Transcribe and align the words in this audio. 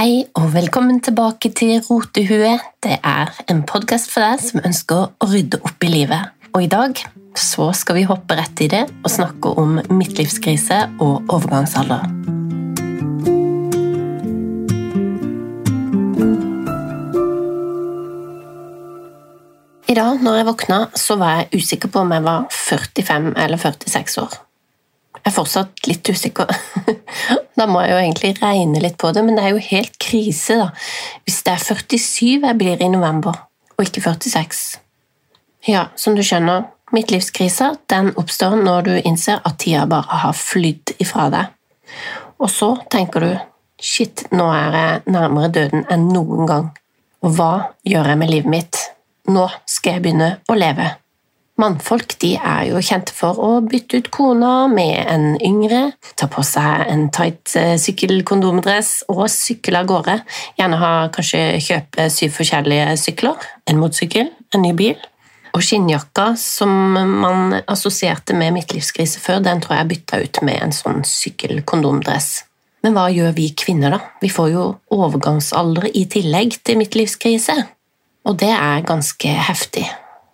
Hei 0.00 0.22
og 0.32 0.54
velkommen 0.54 1.02
tilbake 1.04 1.50
til 1.52 1.82
Rotehue. 1.84 2.54
Det 2.80 2.94
er 3.04 3.34
en 3.52 3.58
podkast 3.68 4.08
for 4.08 4.24
deg 4.24 4.40
som 4.40 4.62
ønsker 4.64 5.10
å 5.12 5.28
rydde 5.28 5.58
opp 5.60 5.84
i 5.84 5.90
livet. 5.92 6.30
Og 6.54 6.64
i 6.64 6.70
dag 6.72 6.96
så 7.36 7.66
skal 7.76 7.98
vi 7.98 8.06
hoppe 8.08 8.38
rett 8.38 8.62
i 8.64 8.70
det 8.72 8.80
og 8.88 9.12
snakke 9.12 9.52
om 9.60 9.76
midtlivskrise 9.92 10.80
og 11.04 11.28
overgangsalder. 11.36 12.08
I 19.84 20.00
dag 20.00 20.24
når 20.24 20.40
jeg 20.40 20.52
våkna, 20.54 20.84
så 20.96 21.20
var 21.20 21.42
jeg 21.42 21.60
usikker 21.60 21.92
på 21.92 22.06
om 22.06 22.16
jeg 22.16 22.24
var 22.24 22.48
45 22.56 23.34
eller 23.36 23.68
46 23.68 24.24
år. 24.24 24.46
Jeg 25.20 25.28
er 25.28 25.36
fortsatt 25.36 25.86
litt 25.90 26.08
usikker. 26.08 26.50
Da 27.60 27.66
må 27.68 27.82
jeg 27.84 27.90
jo 27.90 27.96
egentlig 28.00 28.28
regne 28.38 28.80
litt 28.80 28.94
på 28.96 29.10
det, 29.12 29.20
men 29.26 29.36
det 29.36 29.42
er 29.44 29.50
jo 29.52 29.60
helt 29.60 29.98
krise 30.00 30.54
da, 30.56 30.68
hvis 31.26 31.42
det 31.44 31.52
er 31.52 31.64
47 31.66 32.46
jeg 32.46 32.56
blir 32.56 32.80
i 32.80 32.88
november, 32.88 33.36
og 33.76 33.84
ikke 33.84 34.00
46. 34.00 34.78
Ja, 35.68 35.90
som 35.98 36.16
du 36.16 36.22
skjønner, 36.24 36.70
midtlivskrisa 36.94 37.74
den 37.92 38.14
oppstår 38.16 38.56
når 38.62 38.86
du 38.86 38.92
innser 39.02 39.42
at 39.44 39.58
tida 39.60 39.84
bare 39.90 40.22
har 40.22 40.38
flydd 40.38 40.94
ifra 41.04 41.28
deg. 41.34 41.52
Og 42.40 42.48
så 42.48 42.70
tenker 42.88 43.26
du 43.26 43.30
shit, 43.80 44.24
nå 44.32 44.48
er 44.54 44.78
jeg 44.78 45.12
nærmere 45.12 45.52
døden 45.52 45.84
enn 45.92 46.08
noen 46.14 46.48
gang. 46.48 46.70
Og 47.20 47.36
hva 47.36 47.52
gjør 47.84 48.12
jeg 48.12 48.20
med 48.22 48.32
livet 48.32 48.52
mitt? 48.56 48.80
Nå 49.28 49.46
skal 49.68 49.98
jeg 49.98 50.06
begynne 50.06 50.30
å 50.48 50.56
leve. 50.56 50.88
Mannfolk 51.60 52.14
er 52.24 52.70
jo 52.70 52.80
kjente 52.80 53.12
for 53.12 53.36
å 53.36 53.50
bytte 53.60 54.00
ut 54.00 54.08
kona 54.14 54.64
med 54.72 54.96
en 55.12 55.26
yngre, 55.44 55.90
ta 56.16 56.28
på 56.30 56.44
seg 56.46 56.86
en 56.88 57.08
tight 57.12 57.52
eh, 57.58 57.74
sykkelkondomdress 57.80 59.10
og 59.12 59.26
sykle 59.28 59.82
av 59.82 59.90
gårde. 59.90 60.16
Gjerne 60.56 60.78
ha, 60.80 60.92
kanskje 61.12 61.42
kjøpe 61.60 62.08
syv 62.12 62.32
forskjellige 62.38 62.96
sykler, 63.02 63.48
en 63.68 63.80
motorsykkel, 63.82 64.30
en 64.54 64.64
ny 64.64 64.72
bil. 64.78 64.96
Og 65.50 65.64
skinnjakka 65.66 66.30
som 66.38 66.72
man 66.94 67.58
assosierte 67.66 68.36
med 68.38 68.54
midtlivskrise 68.56 69.20
før, 69.20 69.42
den 69.44 69.60
tror 69.60 69.80
jeg 69.80 69.90
bytta 69.92 70.22
ut 70.22 70.42
med 70.46 70.62
en 70.62 70.72
sånn 70.72 71.04
sykkelkondomdress. 71.04 72.32
Men 72.86 72.96
hva 72.96 73.10
gjør 73.12 73.34
vi 73.36 73.50
kvinner, 73.52 73.98
da? 73.98 74.00
Vi 74.22 74.32
får 74.32 74.52
jo 74.54 74.66
overgangsalder 74.96 75.90
i 75.92 76.06
tillegg 76.08 76.62
til 76.64 76.80
midtlivskrise. 76.80 77.58
Og 78.24 78.40
det 78.40 78.54
er 78.54 78.86
ganske 78.88 79.34
heftig. 79.50 79.88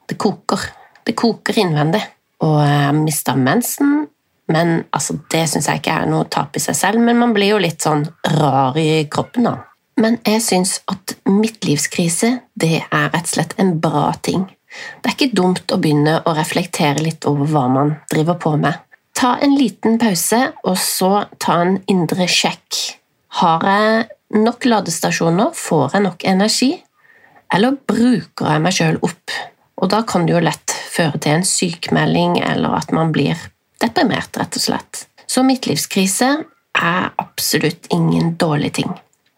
Det 0.06 0.20
koker. 0.22 0.68
Det 1.06 1.14
koker 1.18 1.58
innvendig. 1.62 2.02
Og 2.44 2.58
jeg 2.60 2.96
mista 2.98 3.32
mensen, 3.38 4.06
men 4.52 4.74
altså, 4.94 5.16
det 5.32 5.46
syns 5.50 5.70
jeg 5.70 5.80
ikke 5.80 5.94
er 6.02 6.10
noe 6.10 6.26
tap 6.30 6.56
i 6.58 6.62
seg 6.62 6.76
selv, 6.76 7.02
men 7.02 7.18
man 7.18 7.32
blir 7.34 7.54
jo 7.54 7.62
litt 7.62 7.82
sånn 7.82 8.04
rar 8.36 8.76
i 8.78 9.06
kroppen, 9.10 9.48
da. 9.48 9.54
Men 9.96 10.18
jeg 10.28 10.42
syns 10.44 10.74
at 10.92 11.16
midtlivskrise 11.30 12.34
det 12.60 12.82
er 12.84 13.08
rett 13.14 13.24
og 13.24 13.32
slett 13.32 13.56
en 13.62 13.78
bra 13.80 14.10
ting. 14.20 14.44
Det 15.00 15.08
er 15.08 15.14
ikke 15.16 15.38
dumt 15.38 15.72
å 15.72 15.78
begynne 15.80 16.18
å 16.28 16.34
reflektere 16.36 17.00
litt 17.00 17.24
over 17.28 17.48
hva 17.48 17.64
man 17.72 17.94
driver 18.12 18.36
på 18.42 18.52
med. 18.60 18.76
Ta 19.16 19.38
en 19.40 19.56
liten 19.56 19.96
pause, 19.98 20.42
og 20.68 20.76
så 20.76 21.24
ta 21.40 21.62
en 21.64 21.78
indre 21.88 22.28
sjekk. 22.28 22.82
Har 23.40 23.64
jeg 23.64 24.42
nok 24.44 24.68
ladestasjoner? 24.68 25.54
Får 25.56 25.96
jeg 25.96 26.04
nok 26.04 26.26
energi? 26.28 26.70
Eller 27.56 27.78
bruker 27.88 28.52
jeg 28.52 28.64
meg 28.66 28.76
sjøl 28.76 29.00
opp? 29.00 29.32
Og 29.80 29.88
da 29.92 30.02
kan 30.08 30.28
det 30.28 30.36
jo 30.36 30.44
lett 30.44 30.76
føre 30.96 31.20
til 31.20 31.38
en 31.38 31.46
sykemelding 31.46 32.40
eller 32.44 32.78
at 32.80 32.92
man 32.96 33.12
blir 33.14 33.38
deprimert, 33.82 34.36
rett 34.40 34.56
og 34.56 34.64
slett. 34.68 35.06
Så 35.26 35.42
midtlivskrise 35.44 36.30
er 36.76 37.10
absolutt 37.20 37.90
ingen 37.92 38.34
dårlig 38.40 38.72
ting. 38.80 38.92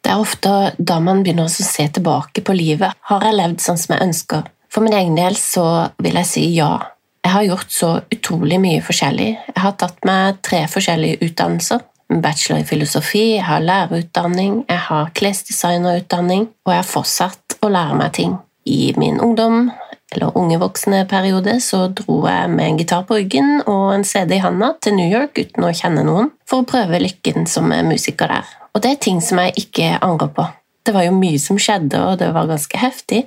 Det 0.04 0.12
er 0.12 0.22
ofte 0.22 0.52
da 0.78 0.98
man 1.02 1.24
begynner 1.24 1.48
å 1.48 1.52
se 1.52 1.88
tilbake 1.92 2.44
på 2.46 2.54
livet. 2.56 2.94
Har 3.10 3.24
jeg 3.26 3.38
levd 3.38 3.64
sånn 3.64 3.80
som 3.80 3.96
jeg 3.96 4.06
ønsker? 4.06 4.46
For 4.72 4.84
min 4.84 4.94
egen 4.94 5.16
del 5.18 5.36
så 5.40 5.66
vil 6.02 6.18
jeg 6.20 6.28
si 6.28 6.44
ja. 6.54 6.76
Jeg 7.24 7.34
har 7.34 7.46
gjort 7.48 7.72
så 7.74 7.90
utrolig 8.14 8.60
mye 8.62 8.82
forskjellig. 8.84 9.30
Jeg 9.50 9.60
har 9.60 9.74
tatt 9.80 10.04
meg 10.08 10.38
tre 10.46 10.62
forskjellige 10.70 11.18
utdannelser. 11.26 11.82
Bachelor 12.08 12.62
i 12.62 12.64
filosofi, 12.64 13.24
jeg 13.34 13.44
har 13.44 13.60
lærerutdanning, 13.60 14.62
jeg 14.70 14.80
har 14.86 15.10
klesdesignerutdanning, 15.18 16.46
og 16.64 16.72
jeg 16.72 16.80
har 16.80 16.88
fortsatt 16.88 17.58
å 17.60 17.68
lære 17.68 17.98
meg 18.00 18.14
ting. 18.16 18.38
I 18.64 18.94
min 18.96 19.20
ungdom 19.20 19.66
eller 20.14 20.36
unge 20.38 20.58
voksne-periode 20.60 21.58
så 21.60 21.84
dro 21.92 22.22
jeg 22.26 22.50
med 22.52 22.64
en 22.64 22.78
gitar 22.80 23.04
på 23.08 23.18
ryggen 23.18 23.58
og 23.66 23.92
en 23.92 24.06
CD 24.08 24.38
i 24.38 24.42
handa 24.42 24.72
til 24.82 24.96
New 24.96 25.08
York 25.08 25.36
uten 25.36 25.66
å 25.66 25.72
kjenne 25.74 26.04
noen, 26.06 26.30
for 26.48 26.62
å 26.62 26.68
prøve 26.68 27.00
lykken 27.02 27.48
som 27.50 27.68
musiker 27.88 28.30
der. 28.32 28.48
Og 28.72 28.84
det 28.84 28.94
er 28.94 29.02
ting 29.04 29.20
som 29.24 29.40
jeg 29.42 29.56
ikke 29.64 29.98
angrer 30.04 30.32
på. 30.32 30.46
Det 30.86 30.94
var 30.96 31.04
jo 31.04 31.16
mye 31.16 31.40
som 31.42 31.58
skjedde, 31.60 32.00
og 32.00 32.20
det 32.22 32.30
var 32.32 32.48
ganske 32.48 32.80
heftig, 32.80 33.26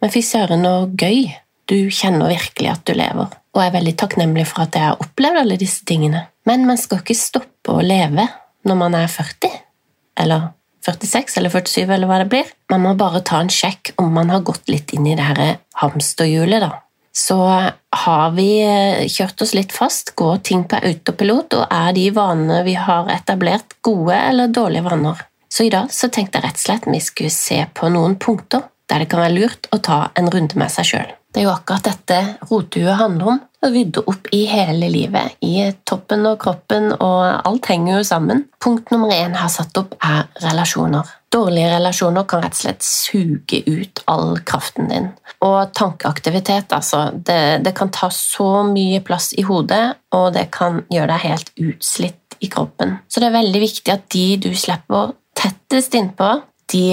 men 0.00 0.12
fy 0.12 0.20
søren 0.24 0.66
og 0.68 0.96
gøy. 1.00 1.30
Du 1.70 1.88
kjenner 1.94 2.32
virkelig 2.32 2.68
at 2.72 2.84
du 2.88 2.96
lever, 2.98 3.30
og 3.30 3.62
jeg 3.62 3.70
er 3.70 3.76
veldig 3.78 3.96
takknemlig 4.02 4.46
for 4.50 4.66
at 4.66 4.76
jeg 4.76 4.90
har 4.90 5.00
opplevd 5.00 5.44
alle 5.44 5.58
disse 5.60 5.86
tingene. 5.86 6.26
Men 6.48 6.66
man 6.68 6.80
skal 6.80 7.00
ikke 7.00 7.16
stoppe 7.16 7.72
å 7.76 7.84
leve 7.84 8.26
når 8.66 8.80
man 8.80 8.96
er 8.98 9.08
40, 9.08 9.54
eller 10.20 10.50
46 10.86 11.36
eller 11.40 11.52
47, 11.52 11.90
eller 11.90 12.08
hva 12.08 12.20
det 12.22 12.30
blir. 12.32 12.52
Man 12.72 12.84
må 12.84 12.94
bare 12.98 13.22
ta 13.26 13.40
en 13.42 13.52
sjekk 13.52 13.92
om 14.00 14.12
man 14.16 14.30
har 14.32 14.44
gått 14.46 14.70
litt 14.72 14.94
inn 14.96 15.08
i 15.08 15.16
det 15.18 15.26
her 15.26 15.58
hamsterhjulet, 15.82 16.64
da. 16.64 16.78
Så 17.12 17.36
har 18.04 18.30
vi 18.36 18.48
eh, 18.62 19.08
kjørt 19.10 19.42
oss 19.42 19.52
litt 19.56 19.72
fast, 19.74 20.14
går 20.16 20.38
ting 20.46 20.62
på 20.70 20.78
autopilot, 20.78 21.56
og 21.58 21.74
er 21.74 21.92
de 21.96 22.06
vanene 22.14 22.62
vi 22.64 22.76
har 22.78 23.10
etablert, 23.12 23.76
gode 23.82 24.14
eller 24.14 24.52
dårlige 24.54 24.86
vaner? 24.86 25.24
Så 25.50 25.66
i 25.66 25.72
dag 25.72 25.90
så 25.92 26.08
tenkte 26.08 26.38
jeg 26.38 26.46
rett 26.46 26.60
og 26.60 26.62
slett 26.62 26.86
vi 26.86 27.00
skulle 27.02 27.34
se 27.34 27.64
på 27.74 27.90
noen 27.90 28.14
punkter 28.22 28.68
der 28.90 29.02
det 29.02 29.10
kan 29.10 29.22
være 29.22 29.36
lurt 29.36 29.68
å 29.74 29.78
ta 29.82 30.00
en 30.18 30.30
runde 30.30 30.58
med 30.58 30.70
seg 30.72 30.86
sjøl. 30.86 31.10
Det 31.30 31.42
er 31.42 31.46
jo 31.46 31.54
akkurat 31.54 31.86
dette 31.86 32.18
rotehuet 32.50 32.98
handler 32.98 33.34
om. 33.34 33.40
Å 33.60 33.68
rydde 33.68 34.00
opp 34.08 34.28
i 34.32 34.46
hele 34.48 34.88
livet. 34.88 35.36
I 35.44 35.66
toppen 35.84 36.24
og 36.30 36.38
kroppen, 36.40 36.94
og 36.96 37.24
alt 37.44 37.66
henger 37.68 37.98
jo 37.98 38.04
sammen. 38.08 38.46
Punkt 38.62 38.88
nummer 38.92 39.12
én 39.12 39.34
jeg 39.34 39.42
har 39.42 39.52
satt 39.52 39.76
opp, 39.76 39.96
er 40.00 40.30
relasjoner. 40.40 41.08
Dårlige 41.30 41.74
relasjoner 41.74 42.24
kan 42.28 42.40
rett 42.42 42.56
og 42.56 42.60
slett 42.62 42.86
suge 42.86 43.60
ut 43.68 44.00
all 44.10 44.40
kraften 44.48 44.88
din. 44.88 45.10
Og 45.44 45.74
tankeaktivitet, 45.76 46.72
altså. 46.72 47.10
Det, 47.12 47.60
det 47.66 47.74
kan 47.76 47.92
ta 47.92 48.08
så 48.14 48.62
mye 48.66 49.02
plass 49.04 49.34
i 49.36 49.44
hodet, 49.44 49.82
og 50.16 50.30
det 50.34 50.46
kan 50.56 50.80
gjøre 50.88 51.12
deg 51.12 51.26
helt 51.26 51.52
utslitt 51.60 52.38
i 52.40 52.48
kroppen. 52.48 52.96
Så 53.12 53.20
det 53.20 53.28
er 53.28 53.36
veldig 53.42 53.60
viktig 53.60 53.92
at 53.92 54.08
de 54.14 54.24
du 54.40 54.54
slipper 54.56 55.12
tettest 55.36 55.94
innpå, 56.00 56.32
de 56.72 56.86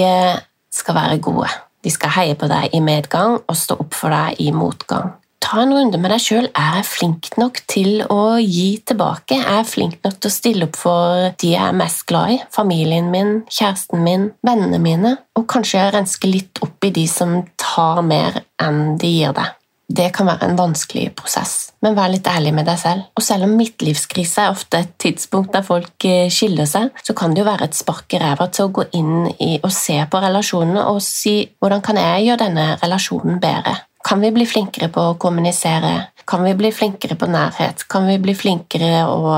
skal 0.74 0.98
være 1.00 1.16
gode. 1.24 1.48
De 1.84 1.90
skal 1.94 2.12
heie 2.12 2.36
på 2.36 2.48
deg 2.50 2.76
i 2.76 2.82
medgang 2.84 3.38
og 3.38 3.56
stå 3.56 3.78
opp 3.80 3.96
for 3.96 4.12
deg 4.12 4.36
i 4.44 4.50
motgang. 4.52 5.14
Ta 5.48 5.62
en 5.62 5.70
runde 5.72 5.96
med 5.96 6.10
deg 6.12 6.20
sjøl. 6.20 6.46
Er 6.52 6.74
jeg 6.76 6.84
flink 6.84 7.28
nok 7.40 7.62
til 7.72 8.02
å 8.12 8.36
gi 8.36 8.82
tilbake? 8.84 9.38
Er 9.38 9.62
jeg 9.62 9.68
flink 9.70 9.94
nok 10.04 10.18
til 10.20 10.28
å 10.28 10.34
stille 10.34 10.66
opp 10.68 10.76
for 10.76 11.30
de 11.40 11.54
jeg 11.54 11.62
er 11.64 11.78
mest 11.78 12.04
glad 12.10 12.34
i? 12.34 12.36
Familien 12.52 13.08
min, 13.08 13.30
kjæresten 13.48 14.04
min, 14.04 14.26
vennene 14.44 14.76
mine? 14.84 15.14
Og 15.40 15.46
kanskje 15.48 15.86
renske 15.94 16.28
litt 16.28 16.60
opp 16.60 16.84
i 16.84 16.92
de 16.92 17.06
som 17.08 17.38
tar 17.56 18.02
mer 18.04 18.42
enn 18.60 18.98
de 19.00 19.14
gir 19.14 19.32
deg. 19.40 19.56
Det 19.88 20.10
kan 20.12 20.28
være 20.28 20.50
en 20.50 20.58
vanskelig 20.58 21.14
prosess, 21.16 21.72
men 21.80 21.96
vær 21.96 22.12
litt 22.12 22.28
ærlig 22.28 22.52
med 22.52 22.68
deg 22.68 22.76
selv. 22.82 23.08
Og 23.16 23.24
selv 23.24 23.48
om 23.48 23.56
midtlivskrise 23.56 24.44
er 24.44 24.52
ofte 24.52 24.82
et 24.84 24.92
tidspunkt 25.00 25.56
der 25.56 25.64
folk 25.64 26.04
eh, 26.04 26.28
skiller 26.28 26.68
seg, 26.68 26.92
så 27.00 27.16
kan 27.16 27.32
det 27.32 27.40
jo 27.40 27.48
være 27.48 27.70
et 27.70 27.78
spark 27.78 28.12
i 28.12 28.20
ræva 28.20 28.50
til 28.52 28.68
å 28.68 28.74
gå 28.82 28.90
inn 29.00 29.30
i 29.40 29.54
og 29.62 29.72
se 29.72 29.96
på 30.12 30.24
relasjonene 30.28 30.84
og 30.92 31.00
si 31.00 31.38
hvordan 31.56 31.80
kan 31.88 32.04
jeg 32.04 32.28
gjøre 32.28 32.44
denne 32.50 32.74
relasjonen 32.84 33.40
bedre? 33.40 33.78
Kan 34.08 34.20
vi 34.20 34.30
bli 34.32 34.46
flinkere 34.48 34.86
på 34.88 35.02
å 35.04 35.16
kommunisere? 35.20 35.92
Kan 36.24 36.40
vi 36.46 36.54
bli 36.56 36.70
flinkere 36.72 37.12
på 37.20 37.26
nærhet? 37.28 37.82
Kan 37.92 38.06
vi 38.08 38.14
bli 38.16 38.32
flinkere 38.32 39.02
å 39.04 39.34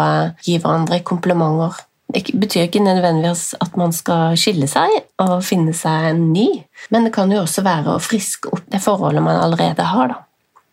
gi 0.46 0.60
hverandre 0.62 1.00
komplimenter? 1.02 1.80
Det 2.06 2.22
betyr 2.38 2.68
ikke 2.68 2.82
nødvendigvis 2.84 3.56
at 3.58 3.74
man 3.78 3.90
skal 3.94 4.36
skille 4.38 4.68
seg 4.70 4.94
og 5.24 5.42
finne 5.46 5.74
seg 5.74 6.12
en 6.12 6.22
ny, 6.30 6.46
men 6.94 7.08
det 7.08 7.12
kan 7.18 7.34
jo 7.34 7.42
også 7.42 7.66
være 7.66 7.96
å 7.96 8.02
friske 8.02 8.54
opp 8.54 8.70
det 8.70 8.82
forholdet 8.86 9.26
man 9.26 9.42
allerede 9.42 9.90
har. 9.90 10.14
da. 10.14 10.22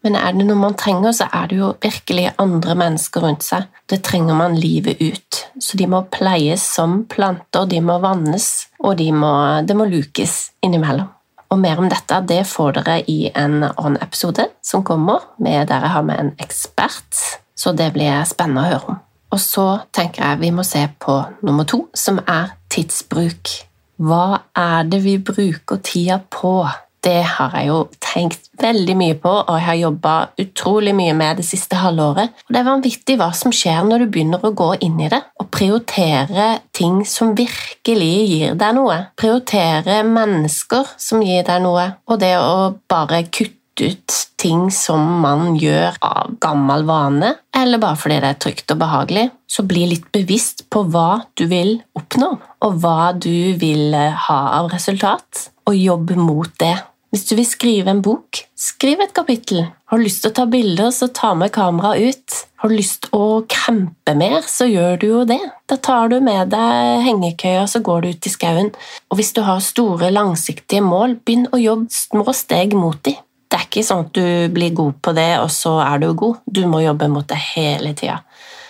Men 0.06 0.22
er 0.22 0.38
det 0.38 0.46
noe 0.46 0.62
man 0.62 0.78
trenger, 0.78 1.18
så 1.18 1.26
er 1.34 1.50
det 1.50 1.58
jo 1.58 1.74
virkelig 1.82 2.30
andre 2.38 2.78
mennesker 2.78 3.26
rundt 3.26 3.50
seg. 3.50 3.66
Det 3.90 4.04
trenger 4.06 4.38
man 4.38 4.62
livet 4.62 5.02
ut. 5.02 5.44
Så 5.58 5.78
de 5.78 5.90
må 5.90 6.06
pleies 6.14 6.62
som 6.62 7.00
planter, 7.10 7.66
de 7.66 7.82
må 7.82 7.98
vannes, 8.06 8.68
og 8.78 8.98
de 9.02 9.10
må, 9.10 9.34
det 9.66 9.78
må 9.78 9.90
lukes 9.90 10.44
innimellom. 10.62 11.17
Og 11.52 11.60
mer 11.60 11.80
om 11.80 11.88
dette 11.90 12.20
det 12.28 12.42
får 12.48 12.80
dere 12.80 12.98
i 13.08 13.30
en 13.32 13.62
annen 13.64 14.00
episode 14.04 14.50
som 14.66 14.84
kommer, 14.84 15.24
med 15.40 15.70
der 15.70 15.86
jeg 15.86 15.94
har 15.96 16.08
med 16.08 16.20
en 16.20 16.32
ekspert. 16.44 17.22
Så 17.58 17.74
det 17.74 17.94
blir 17.96 18.26
spennende 18.28 18.66
å 18.66 18.72
høre 18.72 18.92
om. 18.94 19.00
Og 19.34 19.40
så 19.44 19.68
tenker 19.96 20.24
jeg 20.24 20.42
vi 20.44 20.52
må 20.56 20.64
se 20.68 20.84
på 21.04 21.18
nummer 21.44 21.68
to, 21.68 21.86
som 21.96 22.20
er 22.28 22.54
tidsbruk. 22.72 23.54
Hva 23.98 24.44
er 24.56 24.86
det 24.88 25.02
vi 25.04 25.18
bruker 25.18 25.82
tida 25.84 26.20
på? 26.32 26.68
Det 27.04 27.22
har 27.38 27.54
jeg 27.56 27.70
jo 27.70 27.82
tenkt 28.04 28.48
veldig 28.58 28.96
mye 28.98 29.16
på, 29.22 29.30
og 29.30 29.54
jeg 29.60 29.66
har 29.68 29.78
jobba 29.80 30.14
utrolig 30.42 30.94
mye 30.98 31.14
med 31.18 31.40
det 31.40 31.46
siste 31.46 31.78
halvåret. 31.80 32.34
Og 32.48 32.56
det 32.56 32.62
er 32.62 32.68
vanvittig 32.68 33.18
hva 33.20 33.30
som 33.38 33.54
skjer 33.54 33.86
når 33.86 34.04
du 34.04 34.08
begynner 34.16 34.44
å 34.44 34.54
gå 34.58 34.72
inn 34.88 34.98
i 35.04 35.12
det, 35.12 35.22
og 35.38 35.52
prioritere 35.54 36.50
ting 36.76 37.04
som 37.08 37.36
virkelig 37.38 38.14
gir 38.32 38.58
deg 38.60 38.78
noe. 38.80 38.98
Prioritere 39.20 40.02
mennesker 40.08 40.96
som 40.98 41.22
gir 41.26 41.46
deg 41.48 41.62
noe, 41.64 41.92
og 42.10 42.20
det 42.24 42.34
å 42.42 42.74
bare 42.90 43.24
kutte 43.30 43.57
ut 43.82 44.18
ting 44.38 44.68
som 44.74 45.02
man 45.24 45.56
gjør 45.60 45.98
av 46.06 46.36
gammel 46.44 46.86
vane, 46.88 47.34
eller 47.58 47.82
bare 47.82 48.00
fordi 48.00 48.20
det 48.24 48.34
er 48.34 48.42
trygt 48.44 48.74
og 48.76 48.82
behagelig. 48.84 49.30
Så 49.50 49.66
bli 49.68 49.86
litt 49.94 50.10
bevisst 50.14 50.68
på 50.74 50.84
hva 50.92 51.24
du 51.40 51.48
vil 51.52 51.78
oppnå, 51.98 52.34
og 52.66 52.78
hva 52.84 53.14
du 53.18 53.58
vil 53.60 53.96
ha 53.96 54.42
av 54.60 54.70
resultat, 54.74 55.50
og 55.68 55.76
jobb 55.76 56.16
mot 56.20 56.54
det. 56.62 56.76
Hvis 57.14 57.24
du 57.30 57.38
vil 57.38 57.48
skrive 57.48 57.92
en 57.94 58.02
bok, 58.04 58.42
skriv 58.60 59.00
et 59.00 59.14
kapittel. 59.16 59.64
Har 59.88 60.00
du 60.00 60.04
lyst 60.04 60.26
til 60.26 60.34
å 60.34 60.36
ta 60.36 60.44
bilder, 60.52 60.90
så 60.92 61.08
ta 61.16 61.32
med 61.40 61.54
kameraet 61.56 62.12
ut. 62.12 62.40
Har 62.60 62.70
du 62.70 62.76
lyst 62.76 63.06
til 63.06 63.16
å 63.16 63.28
campe 63.48 64.16
mer, 64.20 64.42
så 64.44 64.68
gjør 64.68 65.00
du 65.00 65.06
jo 65.08 65.22
det. 65.30 65.40
Da 65.72 65.78
tar 65.80 66.12
du 66.12 66.18
med 66.24 66.52
deg 66.52 67.06
hengekøya, 67.08 67.64
så 67.72 67.80
går 67.86 68.04
du 68.04 68.10
ut 68.12 68.28
i 68.28 68.34
skauen. 68.34 68.74
Og 69.08 69.22
hvis 69.22 69.32
du 69.38 69.40
har 69.48 69.64
store, 69.64 70.12
langsiktige 70.12 70.84
mål, 70.84 71.16
begynn 71.24 71.48
å 71.56 71.62
jobbe 71.62 71.88
små 71.96 72.36
steg 72.36 72.76
mot 72.76 73.00
dem. 73.08 73.16
Det 73.48 73.58
er 73.58 73.68
ikke 73.68 73.84
sånn 73.88 74.06
at 74.06 74.16
du 74.18 74.54
blir 74.54 74.74
god 74.76 74.98
på 75.04 75.14
det, 75.16 75.32
og 75.40 75.50
så 75.54 75.78
er 75.86 76.02
du 76.04 76.10
god. 76.18 76.42
Du 76.46 76.66
må 76.68 76.82
jobbe 76.84 77.08
mot 77.12 77.28
det 77.28 77.40
hele 77.54 77.94
tida. 77.96 78.20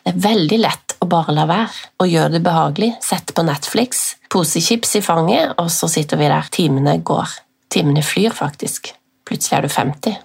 Det 0.05 0.13
er 0.13 0.21
veldig 0.23 0.59
lett 0.61 0.93
å 1.03 1.07
bare 1.09 1.33
la 1.35 1.43
være 1.49 1.89
og 1.99 2.11
gjøre 2.11 2.37
det 2.37 2.43
behagelig. 2.45 2.93
Sette 3.03 3.33
på 3.35 3.43
Netflix, 3.47 4.05
posechips 4.31 4.95
i 4.99 5.03
fanget, 5.03 5.57
og 5.59 5.71
så 5.73 5.89
sitter 5.91 6.21
vi 6.21 6.29
der. 6.31 6.47
Timene 6.53 6.97
går. 7.03 7.33
Timene 7.73 8.05
flyr, 8.05 8.31
faktisk. 8.37 8.93
Plutselig 9.27 9.57
er 9.57 9.67
du 9.67 9.73
50. 9.73 10.21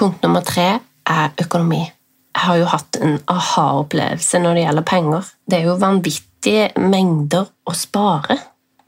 Punkt 0.00 0.24
nummer 0.24 0.42
tre 0.42 0.68
er 0.80 1.30
økonomi. 1.38 1.84
Jeg 2.30 2.46
har 2.46 2.58
jo 2.58 2.68
hatt 2.72 2.98
en 3.04 3.18
aha-opplevelse 3.30 4.40
når 4.40 4.56
det 4.56 4.64
gjelder 4.64 4.88
penger. 4.88 5.32
Det 5.44 5.58
er 5.58 5.66
jo 5.68 5.78
vanvittige 5.78 6.68
mengder 6.80 7.50
å 7.68 7.76
spare 7.76 8.38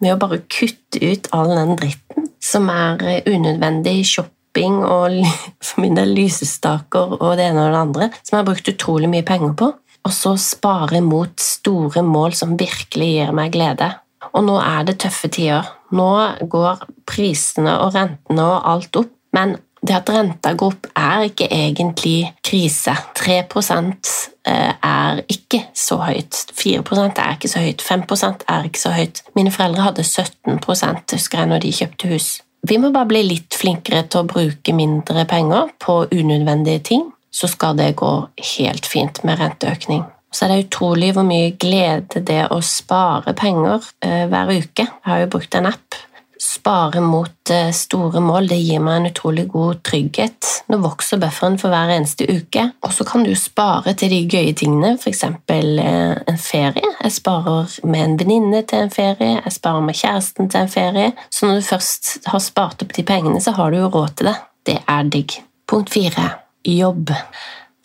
med 0.02 0.14
å 0.14 0.20
bare 0.20 0.42
kutte 0.50 1.02
ut 1.02 1.28
all 1.36 1.52
den 1.52 1.76
dritten 1.78 2.30
som 2.42 2.70
er 2.72 3.22
unødvendig 3.28 4.00
shopping 4.08 4.41
og 4.84 5.19
for 5.66 5.82
min 5.84 5.96
del 5.96 6.14
lysestaker 6.16 7.16
og 7.19 7.37
det 7.38 7.49
ene 7.49 7.66
og 7.66 7.72
det 7.72 7.81
andre, 7.81 8.10
som 8.22 8.37
jeg 8.37 8.43
har 8.43 8.50
brukt 8.50 8.72
utrolig 8.75 9.10
mye 9.12 9.26
penger 9.26 9.56
på, 9.58 9.72
og 10.02 10.12
så 10.12 10.34
spare 10.40 11.00
mot 11.04 11.40
store 11.40 12.02
mål 12.02 12.34
som 12.34 12.56
virkelig 12.58 13.10
gir 13.16 13.34
meg 13.37 13.52
glede. 13.54 13.93
Og 14.32 14.44
nå 14.46 14.56
er 14.60 14.87
det 14.87 14.99
tøffe 15.02 15.31
tider. 15.32 15.66
Nå 15.94 16.08
går 16.50 16.87
prisene 17.08 17.76
og 17.84 17.94
rentene 17.94 18.46
og 18.49 18.66
alt 18.72 18.99
opp, 19.02 19.12
men 19.37 19.56
det 19.82 19.96
at 19.96 20.10
renta 20.14 20.52
går 20.55 20.75
opp, 20.75 20.87
er 20.94 21.25
ikke 21.26 21.48
egentlig 21.50 22.32
krise. 22.46 22.94
3 23.19 23.38
eh, 23.43 24.75
er 24.78 25.22
ikke 25.26 25.64
så 25.75 25.98
høyt. 26.05 26.38
4% 26.55 27.19
er 27.19 27.34
ikke 27.34 27.50
så 27.50 27.64
høyt. 27.64 27.82
5% 27.82 28.46
er 28.48 28.69
ikke 28.69 28.78
så 28.81 28.94
høyt. 28.94 29.22
Mine 29.34 29.50
foreldre 29.50 29.82
hadde 29.82 30.05
17 30.05 30.60
husker 30.62 31.38
jeg, 31.38 31.48
når 31.48 31.58
de 31.58 31.72
kjøpte 31.72 32.12
hus. 32.14 32.28
Vi 32.62 32.78
må 32.78 32.92
bare 32.94 33.10
bli 33.10 33.24
litt 33.26 33.56
flinkere 33.58 34.04
til 34.06 34.22
å 34.22 34.28
bruke 34.30 34.74
mindre 34.76 35.24
penger 35.26 35.72
på 35.82 36.04
unødvendige 36.14 36.82
ting, 36.92 37.08
så 37.32 37.48
skal 37.50 37.74
det 37.78 37.96
gå 37.98 38.10
helt 38.56 38.86
fint 38.86 39.18
med 39.26 39.40
renteøkning. 39.40 40.04
Så 40.32 40.46
er 40.46 40.52
det 40.52 40.68
utrolig 40.68 41.10
hvor 41.16 41.26
mye 41.26 41.50
glede 41.60 42.22
det 42.24 42.44
å 42.54 42.60
spare 42.64 43.34
penger 43.36 43.82
eh, 44.04 44.24
hver 44.30 44.52
uke. 44.54 44.86
Jeg 44.86 45.08
har 45.08 45.24
jo 45.24 45.32
brukt 45.34 45.58
en 45.58 45.68
app. 45.72 45.98
Spare 46.42 47.00
mot 47.00 47.50
eh, 47.50 47.70
store 47.70 48.18
mål 48.20 48.48
det 48.50 48.56
gir 48.58 48.80
meg 48.82 48.96
en 48.98 49.06
utrolig 49.12 49.44
god 49.52 49.78
trygghet. 49.86 50.48
Nå 50.72 50.80
vokser 50.82 51.20
bufferen 51.22 51.54
for 51.60 51.70
hver 51.70 51.92
eneste 51.94 52.26
uke. 52.26 52.64
Og 52.82 52.94
så 52.96 53.06
kan 53.06 53.22
du 53.22 53.30
spare 53.38 53.94
til 53.98 54.10
de 54.10 54.18
gøye 54.26 54.54
tingene, 54.58 54.96
f.eks. 54.98 55.22
Eh, 55.22 56.16
en 56.32 56.40
ferie. 56.42 56.90
Jeg 56.98 57.14
sparer 57.14 57.76
med 57.86 58.02
en 58.02 58.18
venninne 58.18 58.64
til 58.66 58.88
en 58.88 58.90
ferie, 58.90 59.36
jeg 59.38 59.54
sparer 59.54 59.86
med 59.86 60.00
kjæresten 60.00 60.50
til 60.50 60.64
en 60.64 60.74
ferie. 60.74 61.14
Så 61.30 61.46
når 61.46 61.62
du 61.62 61.68
først 61.70 62.12
har 62.26 62.42
spart 62.42 62.82
opp 62.82 62.96
de 62.98 63.06
pengene, 63.06 63.38
så 63.40 63.54
har 63.54 63.70
du 63.70 63.78
jo 63.78 63.92
råd 63.94 64.18
til 64.18 64.32
det. 64.32 64.36
Det 64.66 64.78
er 64.82 65.14
digg. 65.14 65.38
Punkt 65.70 65.94
fire 65.94 66.26
jobb. 66.66 67.14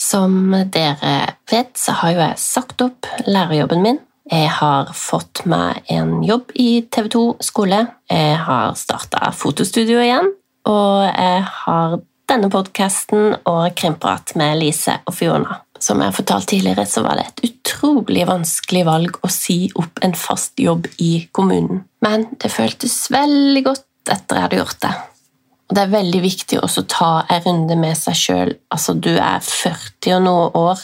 Som 0.02 0.56
dere 0.74 1.14
vet, 1.52 1.78
så 1.78 1.94
har 2.02 2.14
jo 2.16 2.26
jeg 2.26 2.42
sagt 2.42 2.82
opp 2.86 3.06
lærerjobben 3.30 3.86
min. 3.86 4.02
Jeg 4.28 4.50
har 4.58 4.90
fått 4.92 5.46
meg 5.48 5.86
en 5.94 6.20
jobb 6.26 6.52
i 6.60 6.82
TV 6.92 7.08
2 7.14 7.24
skole. 7.48 7.80
Jeg 8.12 8.36
har 8.44 8.76
starta 8.76 9.32
fotostudio 9.32 10.02
igjen. 10.04 10.34
Og 10.68 11.06
jeg 11.08 11.46
har 11.62 11.98
denne 12.28 12.50
podkasten 12.52 13.38
og 13.48 13.70
Krimprat 13.80 14.36
med 14.40 14.60
Lise 14.60 14.98
og 15.08 15.16
Fiona. 15.16 15.62
Som 15.80 16.02
jeg 16.02 16.10
har 16.10 16.18
fortalt 16.18 16.50
tidligere, 16.52 16.84
så 16.90 17.06
var 17.06 17.20
det 17.20 17.28
et 17.28 17.44
utrolig 17.52 18.26
vanskelig 18.28 18.84
valg 18.88 19.20
å 19.24 19.32
si 19.32 19.70
opp 19.80 20.02
en 20.04 20.16
fast 20.18 20.60
jobb 20.60 20.90
i 21.00 21.30
kommunen. 21.32 21.86
Men 22.04 22.28
det 22.42 22.52
føltes 22.52 23.06
veldig 23.14 23.64
godt 23.64 24.12
etter 24.12 24.40
jeg 24.40 24.48
hadde 24.48 24.60
gjort 24.60 24.82
det. 24.84 24.96
Og 25.68 25.76
Det 25.76 25.84
er 25.84 25.94
veldig 25.94 26.24
viktig 26.24 26.60
også 26.64 26.84
å 26.84 26.92
ta 26.92 27.12
en 27.30 27.44
runde 27.46 27.76
med 27.80 27.96
seg 28.00 28.16
sjøl. 28.16 28.56
Altså, 28.72 28.96
du 28.96 29.14
er 29.16 29.40
40 29.44 30.16
og 30.18 30.24
noe 30.24 30.50
år, 30.56 30.84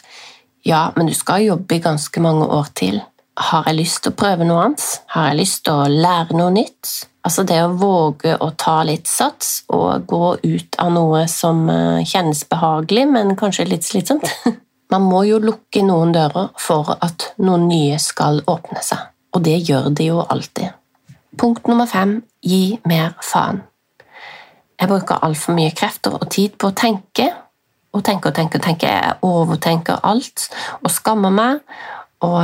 ja, 0.67 0.91
men 0.95 1.07
du 1.07 1.15
skal 1.15 1.43
jobbe 1.43 1.75
i 1.75 1.83
ganske 1.83 2.23
mange 2.23 2.47
år 2.47 2.71
til. 2.75 3.01
Har 3.33 3.65
jeg 3.65 3.79
lyst 3.79 4.03
til 4.03 4.13
å 4.13 4.17
prøve 4.17 4.45
noe 4.45 4.67
annet? 4.67 4.83
Har 5.15 5.31
jeg 5.31 5.39
lyst 5.39 5.63
til 5.65 5.73
å 5.73 5.89
lære 5.89 6.37
noe 6.37 6.53
nytt? 6.53 6.91
Altså 7.25 7.45
det 7.47 7.57
å 7.63 7.71
våge 7.79 8.35
å 8.37 8.49
ta 8.59 8.81
litt 8.85 9.07
sats 9.09 9.63
og 9.73 10.05
gå 10.05 10.35
ut 10.43 10.77
av 10.83 10.91
noe 10.93 11.23
som 11.31 11.63
eh, 11.71 12.03
kjennes 12.05 12.43
behagelig, 12.51 13.07
men 13.09 13.33
kanskje 13.39 13.65
litt 13.71 13.87
slitsomt. 13.87 14.27
Man 14.93 15.07
må 15.09 15.23
jo 15.25 15.39
lukke 15.41 15.81
noen 15.87 16.13
dører 16.13 16.51
for 16.61 16.93
at 16.99 17.31
noen 17.41 17.65
nye 17.71 17.97
skal 17.97 18.43
åpne 18.45 18.83
seg, 18.85 19.07
og 19.33 19.45
det 19.47 19.55
gjør 19.65 19.89
de 19.97 20.11
jo 20.11 20.19
alltid. 20.21 20.75
Punkt 21.39 21.65
nummer 21.71 21.89
fem 21.89 22.19
gi 22.45 22.77
mer 22.85 23.15
faen. 23.25 23.63
Jeg 24.77 24.91
bruker 24.91 25.23
altfor 25.25 25.55
mye 25.57 25.73
krefter 25.73 26.19
og 26.19 26.27
tid 26.33 26.59
på 26.59 26.69
å 26.69 26.77
tenke. 26.77 27.31
Og 27.93 28.03
tenke 28.05 28.29
og 28.29 28.37
tenke 28.37 28.59
og 28.59 28.65
tenke. 28.65 28.89
Jeg 28.89 29.17
overtenker 29.25 30.01
alt 30.05 30.49
og 30.81 30.91
skammer 30.91 31.33
meg. 31.33 31.61
Og 32.23 32.39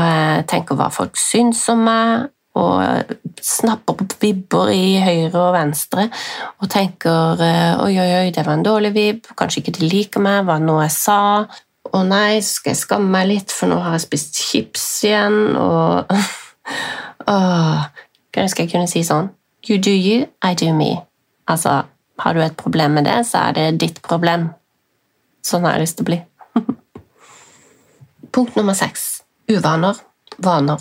tenker 0.50 0.78
hva 0.78 0.90
folk 0.94 1.18
syns 1.20 1.64
om 1.72 1.86
meg. 1.88 2.30
Og 2.60 3.14
snapper 3.46 3.96
på 3.96 4.06
vibber 4.20 4.72
i 4.74 4.98
høyre 5.00 5.38
og 5.38 5.54
venstre 5.54 6.08
og 6.60 6.66
tenker 6.74 7.40
oi, 7.86 7.94
oi, 7.94 8.08
oi, 8.18 8.32
det 8.36 8.44
var 8.44 8.58
en 8.58 8.66
dårlig 8.66 8.90
vibb, 8.96 9.30
kanskje 9.38 9.62
ikke 9.62 9.76
de 9.78 9.88
liker 9.88 10.24
meg, 10.26 10.50
det 10.50 10.58
noe 10.66 10.82
jeg 10.88 10.96
sa? 10.98 11.20
Å 11.94 12.02
nei, 12.04 12.42
skal 12.44 12.74
jeg 12.74 12.82
skamme 12.82 13.14
meg 13.14 13.30
litt, 13.30 13.54
for 13.56 13.72
nå 13.72 13.78
har 13.86 13.96
jeg 13.96 14.04
spist 14.08 14.42
chips 14.42 14.88
igjen, 15.08 15.56
og 15.62 16.10
Åh, 17.30 17.86
Kanskje 18.34 18.66
jeg 18.66 18.74
kunne 18.74 18.90
si 18.90 19.06
sånn 19.06 19.32
You 19.70 19.80
do 19.82 19.92
you, 19.92 20.28
I 20.44 20.56
do 20.58 20.74
me. 20.74 21.02
Altså, 21.50 21.82
har 22.20 22.36
du 22.36 22.42
et 22.44 22.58
problem 22.58 22.98
med 22.98 23.10
det, 23.10 23.18
så 23.28 23.50
er 23.50 23.58
det 23.58 23.80
ditt 23.82 24.02
problem. 24.06 24.50
Sånn 25.46 25.66
har 25.68 25.76
jeg 25.76 25.84
lyst 25.84 26.00
til 26.00 26.08
å 26.08 26.10
bli. 26.12 26.20
Punkt 28.36 28.56
nummer 28.56 28.78
seks 28.78 29.20
uvaner. 29.50 29.98
Vaner. 30.38 30.80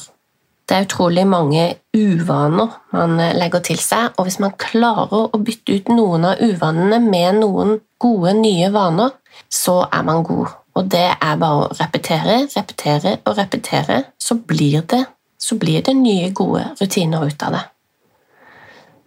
Det 0.68 0.76
er 0.76 0.84
utrolig 0.84 1.25
mange 1.26 1.62
uvaner 1.96 2.75
man 2.92 3.16
legger 3.16 3.62
til 3.64 3.78
seg, 3.80 4.12
og 4.16 4.26
hvis 4.26 4.38
man 4.42 4.52
klarer 4.60 5.30
å 5.32 5.40
bytte 5.40 5.78
ut 5.78 5.88
noen 5.88 6.26
av 6.28 6.42
uvanene 6.44 6.98
med 7.00 7.40
noen 7.40 7.78
gode, 7.98 8.34
nye 8.37 8.68
vaner, 8.75 9.14
så 9.48 9.80
er 9.87 10.04
man 10.04 10.20
god. 10.28 10.52
Og 10.76 10.90
det 10.92 11.06
er 11.14 11.40
bare 11.40 11.64
å 11.64 11.70
repetere, 11.78 12.42
repetere 12.52 13.16
og 13.25 13.38
repetere, 13.40 14.02
så 14.20 14.37
blir 14.37 14.84
det, 14.92 15.00
så 15.40 15.56
blir 15.58 15.82
det 15.87 15.96
nye, 15.96 16.28
gode 16.37 16.66
rutiner 16.78 17.25
ut 17.25 17.46
av 17.48 17.56
det. 17.56 17.64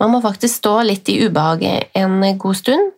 Man 0.02 0.16
må 0.16 0.24
faktisk 0.24 0.64
stå 0.64 0.80
litt 0.88 1.10
i 1.14 1.20
ubehaget 1.28 1.94
en 2.02 2.26
god 2.42 2.58
stund 2.58 2.90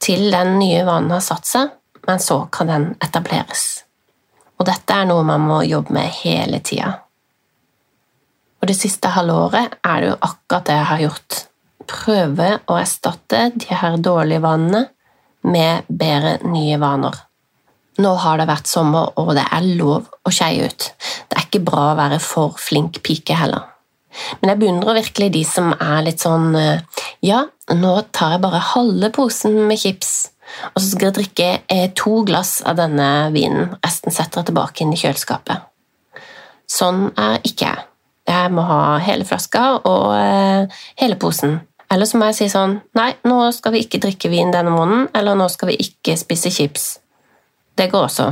til 0.00 0.30
den 0.32 0.56
nye 0.62 0.80
vanen 0.88 1.12
har 1.12 1.20
satt 1.22 1.46
seg, 1.46 1.76
men 2.08 2.24
så 2.24 2.46
kan 2.52 2.72
den 2.72 2.88
etableres. 3.04 3.84
Og 4.58 4.66
dette 4.66 4.94
er 4.94 5.06
noe 5.08 5.26
man 5.26 5.44
må 5.46 5.60
jobbe 5.66 5.94
med 5.94 6.10
hele 6.22 6.60
tida. 6.64 6.96
Og 8.58 8.66
det 8.70 8.74
siste 8.74 9.12
halvåret 9.14 9.78
er 9.86 10.00
det 10.02 10.10
jo 10.10 10.18
akkurat 10.18 10.66
det 10.66 10.76
jeg 10.78 10.88
har 10.90 11.04
gjort. 11.04 11.38
Prøve 11.88 12.48
å 12.66 12.78
erstatte 12.80 13.44
de 13.54 13.70
her 13.70 13.96
dårlige 14.02 14.42
vanene 14.44 14.84
med 15.46 15.86
bedre 15.88 16.38
nye 16.50 16.78
vaner. 16.82 17.14
Nå 17.98 18.12
har 18.22 18.38
det 18.38 18.46
vært 18.50 18.70
sommer, 18.70 19.10
og 19.18 19.32
det 19.34 19.44
er 19.46 19.72
lov 19.78 20.06
å 20.06 20.32
skeie 20.34 20.68
ut. 20.70 20.90
Det 21.26 21.38
er 21.38 21.46
ikke 21.46 21.64
bra 21.66 21.90
å 21.90 21.98
være 21.98 22.20
for 22.22 22.58
flink 22.62 23.00
pike 23.06 23.34
heller. 23.38 23.64
Men 24.40 24.52
jeg 24.52 24.60
beundrer 24.62 24.98
virkelig 25.00 25.30
de 25.34 25.44
som 25.46 25.72
er 25.74 26.04
litt 26.06 26.22
sånn 26.22 26.54
eh, 26.56 27.02
Ja, 27.26 27.44
nå 27.74 27.92
tar 28.14 28.34
jeg 28.34 28.42
bare 28.42 28.62
halve 28.72 29.10
posen 29.14 29.58
med 29.68 29.78
chips, 29.82 30.30
og 30.72 30.80
så 30.80 30.86
skal 30.90 31.08
jeg 31.08 31.16
drikke 31.18 31.48
eh, 31.70 31.88
to 31.96 32.22
glass 32.28 32.58
av 32.66 32.78
denne 32.80 33.28
vinen. 33.34 33.74
Resten 33.84 34.14
setter 34.14 34.42
jeg 34.42 34.50
tilbake 34.50 34.84
inn 34.84 34.94
i 34.94 35.00
kjøleskapet. 35.00 35.66
Sånn 36.68 37.08
er 37.16 37.40
ikke 37.48 37.70
jeg. 37.70 37.84
Jeg 38.28 38.52
må 38.52 38.64
ha 38.68 38.98
hele 39.00 39.24
flaska 39.24 39.64
og 39.88 40.12
eh, 40.18 40.80
hele 41.00 41.16
posen. 41.20 41.58
Eller 41.88 42.08
så 42.08 42.20
må 42.20 42.28
jeg 42.28 42.36
si 42.36 42.48
sånn 42.52 42.74
Nei, 42.98 43.14
nå 43.24 43.40
skal 43.56 43.72
vi 43.72 43.80
ikke 43.86 44.00
drikke 44.02 44.28
vin 44.32 44.52
denne 44.52 44.74
måneden, 44.74 45.08
eller 45.16 45.38
nå 45.38 45.48
skal 45.52 45.72
vi 45.72 45.78
ikke 45.86 46.18
spise 46.20 46.52
chips. 46.52 46.88
Det 47.78 47.88
går 47.92 48.08
også, 48.10 48.26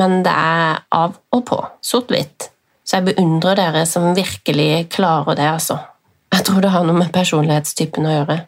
men 0.00 0.20
det 0.26 0.34
er 0.34 0.82
av 0.92 1.16
og 1.32 1.44
på. 1.48 1.60
Sort-hvitt. 1.80 2.50
Så 2.84 2.98
jeg 2.98 3.12
beundrer 3.12 3.56
dere 3.56 3.86
som 3.86 4.10
virkelig 4.16 4.88
klarer 4.92 5.38
det, 5.38 5.46
altså. 5.46 5.78
Jeg 6.34 6.46
tror 6.46 6.62
det 6.62 6.72
har 6.74 6.84
noe 6.86 6.98
med 6.98 7.12
personlighetstypen 7.14 8.06
å 8.06 8.14
gjøre. 8.18 8.38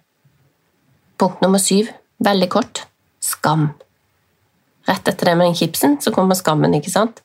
Punkt 1.23 1.43
nummer 1.45 1.63
syv, 1.63 1.93
veldig 2.23 2.49
kort, 2.51 2.83
skam. 3.23 3.71
Rett 4.89 5.07
etter 5.09 5.31
det 5.31 5.37
med 5.39 5.51
den 5.51 5.59
kipsen 5.59 6.01
så 6.03 6.11
kommer 6.15 6.39
skammen, 6.39 6.75
ikke 6.75 6.93
sant? 6.93 7.23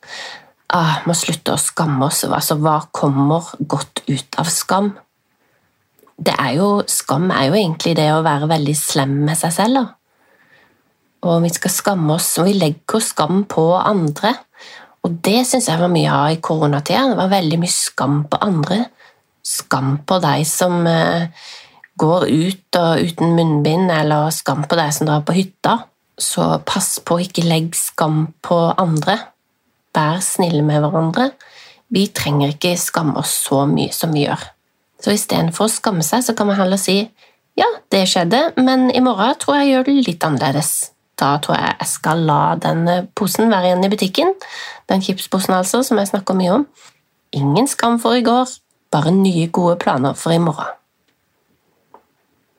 Ah, 0.70 1.02
må 1.08 1.16
slutte 1.18 1.56
å 1.56 1.62
skamme 1.62 2.06
oss. 2.10 2.26
Altså, 2.28 2.60
hva 2.62 2.80
kommer 2.96 3.50
godt 3.60 4.04
ut 4.08 4.40
av 4.40 4.50
skam? 4.52 4.94
det 6.18 6.34
er 6.34 6.56
jo, 6.58 6.68
Skam 6.90 7.30
er 7.32 7.50
jo 7.50 7.58
egentlig 7.58 7.94
det 7.98 8.10
å 8.14 8.24
være 8.26 8.50
veldig 8.50 8.76
slem 8.78 9.14
med 9.28 9.38
seg 9.38 9.54
selv. 9.54 9.94
Og 11.28 11.42
vi 11.44 11.52
skal 11.54 11.74
skamme 11.74 12.16
oss, 12.18 12.32
og 12.42 12.50
vi 12.50 12.58
legger 12.58 13.04
skam 13.04 13.44
på 13.50 13.70
andre. 13.78 14.34
Og 15.06 15.20
det 15.24 15.44
syns 15.48 15.70
jeg 15.70 15.82
var 15.82 15.94
mye 15.94 16.14
av 16.14 16.34
i 16.34 16.42
koronatida. 16.42 17.06
Det 17.12 17.20
var 17.20 17.34
veldig 17.36 17.60
mye 17.62 17.74
skam 17.74 18.20
på 18.30 18.42
andre. 18.44 18.80
Skam 19.46 19.98
på 20.08 20.18
deg 20.24 20.46
som 20.50 20.82
eh, 20.90 21.30
går 21.98 22.28
ut 22.30 22.80
og 22.80 23.04
uten 23.04 23.36
munnbind, 23.38 23.92
eller 23.92 24.32
skam 24.36 24.66
på 24.70 24.78
deg 24.80 24.94
som 24.96 25.10
drar 25.10 25.24
på 25.26 25.36
hytta. 25.38 25.80
Så 26.18 26.46
pass 26.66 26.98
på 27.06 27.18
å 27.18 27.24
ikke 27.24 27.46
legge 27.46 27.78
skam 27.78 28.28
på 28.46 28.58
andre. 28.78 29.20
Vær 29.98 30.22
snille 30.26 30.64
med 30.66 30.82
hverandre. 30.84 31.32
Vi 31.94 32.08
trenger 32.12 32.54
ikke 32.54 32.76
skamme 32.80 33.22
oss 33.22 33.34
så 33.48 33.64
mye 33.70 33.94
som 33.96 34.14
vi 34.14 34.26
gjør. 34.26 34.44
Så 35.02 35.14
istedenfor 35.14 35.68
å 35.68 35.72
skamme 35.72 36.06
seg, 36.06 36.26
så 36.26 36.36
kan 36.38 36.50
man 36.50 36.58
heller 36.60 36.80
si 36.82 37.04
ja, 37.58 37.68
det 37.90 38.04
skjedde, 38.10 38.52
men 38.62 38.92
i 38.94 39.02
morgen 39.02 39.38
tror 39.42 39.58
jeg 39.58 39.66
jeg 39.66 39.74
gjør 39.74 39.88
det 39.88 39.96
litt 40.06 40.26
annerledes. 40.28 40.72
Da 41.18 41.32
tror 41.42 41.58
jeg 41.58 41.78
jeg 41.80 41.90
skal 41.90 42.20
la 42.30 42.42
den 42.62 42.84
posen 43.18 43.50
være 43.50 43.72
igjen 43.72 43.88
i 43.88 43.90
butikken, 43.90 44.34
den 44.90 45.02
chipsposen 45.02 45.56
altså, 45.58 45.82
som 45.86 45.98
jeg 45.98 46.12
snakker 46.12 46.38
mye 46.38 46.60
om. 46.60 46.68
Ingen 47.34 47.70
skam 47.70 47.98
for 48.02 48.18
i 48.18 48.26
går, 48.26 48.52
bare 48.94 49.14
nye, 49.16 49.48
gode 49.50 49.80
planer 49.82 50.14
for 50.18 50.36
i 50.36 50.42
morgen. 50.42 50.70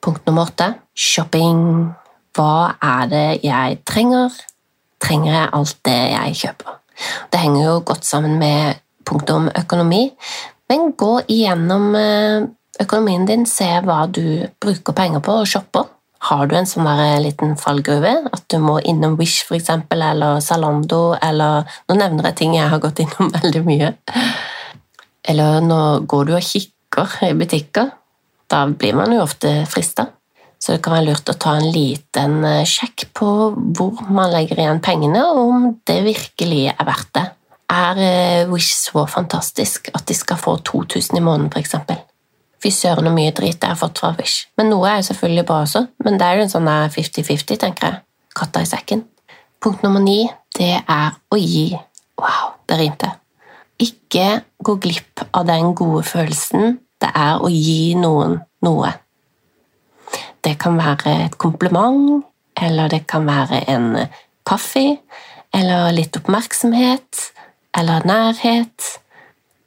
Punkt 0.09 0.25
nummer 0.25 0.47
åtte 0.49 0.71
shopping. 0.97 1.59
Hva 2.33 2.53
er 2.81 3.09
det 3.11 3.25
jeg 3.45 3.75
trenger? 3.85 4.33
Trenger 4.97 5.35
jeg 5.35 5.49
alt 5.53 5.75
det 5.85 5.97
jeg 6.09 6.37
kjøper? 6.39 6.79
Det 7.29 7.41
henger 7.43 7.59
jo 7.67 7.75
godt 7.85 8.07
sammen 8.07 8.39
med 8.41 8.79
punktet 9.05 9.35
om 9.35 9.45
økonomi, 9.53 9.99
men 10.71 10.95
gå 10.97 11.11
igjennom 11.29 11.85
eh, 11.99 12.47
økonomien 12.81 13.27
din, 13.29 13.45
se 13.45 13.67
hva 13.85 13.99
du 14.09 14.47
bruker 14.57 14.97
penger 14.97 15.21
på 15.21 15.35
og 15.43 15.51
shopper. 15.51 15.85
Har 16.25 16.49
du 16.49 16.57
en 16.57 16.71
sånn 16.71 16.89
eh, 16.89 17.21
liten 17.21 17.53
fallgruve, 17.61 18.15
at 18.33 18.47
du 18.49 18.57
må 18.65 18.79
innom 18.81 19.13
Wish 19.21 19.45
for 19.45 19.59
eksempel, 19.59 20.01
eller 20.09 20.41
Zalando, 20.41 21.19
eller 21.21 21.69
Nå 21.85 21.99
nevner 22.01 22.31
jeg 22.31 22.39
ting 22.41 22.57
jeg 22.57 22.73
har 22.73 22.81
gått 22.81 23.05
innom 23.05 23.29
veldig 23.37 23.63
mye. 23.69 23.93
Eller 25.29 25.61
nå 25.61 25.81
går 26.09 26.31
du 26.31 26.35
og 26.39 26.49
kikker 26.49 27.19
i 27.29 27.33
butikker. 27.37 27.93
Da 28.49 28.65
blir 28.69 28.95
man 28.97 29.13
jo 29.13 29.23
ofte 29.23 29.63
frista. 29.69 30.07
Så 30.59 30.75
det 30.75 30.83
kan 30.83 30.97
være 30.97 31.11
lurt 31.11 31.29
å 31.31 31.37
ta 31.39 31.55
en 31.55 31.69
liten 31.71 32.41
eh, 32.43 32.65
sjekk 32.67 33.09
på 33.15 33.27
hvor 33.77 34.01
man 34.11 34.33
legger 34.33 34.59
igjen 34.59 34.81
pengene, 34.83 35.21
og 35.23 35.43
om 35.45 35.67
det 35.87 36.01
virkelig 36.03 36.65
er 36.73 36.87
verdt 36.87 37.13
det 37.15 37.27
er 37.69 38.01
eh, 38.01 38.49
Wish 38.49 38.73
så 38.73 39.05
fantastisk 39.07 39.89
at 39.93 40.07
de 40.09 40.17
skal 40.17 40.39
få 40.41 40.57
2000 40.65 41.17
i 41.17 41.23
måneden, 41.23 41.51
f.eks. 41.53 41.75
Fy 42.59 42.71
søren 42.75 43.07
så 43.07 43.13
mye 43.15 43.31
drit 43.35 43.61
jeg 43.61 43.71
har 43.71 43.79
fått 43.79 44.01
fra 44.01 44.11
Wish. 44.17 44.49
Men 44.59 44.71
noe 44.73 44.89
er 44.89 44.99
jo 44.99 45.09
selvfølgelig 45.11 45.45
bra 45.47 45.61
også, 45.63 45.85
men 46.05 46.19
det 46.19 46.27
er 46.27 46.39
jo 46.39 46.47
en 46.47 46.53
sånn 46.55 46.69
50-50, 46.97 47.61
tenker 47.61 47.87
jeg. 47.87 48.01
Katta 48.35 48.63
i 48.63 48.69
sekken. 48.69 49.05
Punkt 49.63 49.83
nummer 49.83 50.03
ni, 50.03 50.23
det 50.57 50.75
er 50.81 51.15
å 51.31 51.39
gi. 51.39 51.71
Wow, 52.19 52.53
det 52.67 52.79
rimte. 52.81 53.13
Ikke 53.79 54.41
gå 54.63 54.75
glipp 54.83 55.23
av 55.31 55.47
den 55.47 55.73
gode 55.77 56.03
følelsen 56.07 56.79
det 56.99 57.11
er 57.15 57.41
å 57.41 57.49
gi 57.51 57.95
noen 57.99 58.39
noe. 58.65 58.91
Det 60.43 60.55
kan 60.59 60.77
være 60.79 61.15
et 61.25 61.37
kompliment, 61.37 62.23
eller 62.59 62.91
det 62.91 63.05
kan 63.07 63.27
være 63.27 63.63
en 63.71 63.91
kaffe, 64.47 64.97
eller 65.55 65.91
litt 65.95 66.17
oppmerksomhet, 66.19 67.29
eller 67.77 68.05
nærhet. 68.07 68.95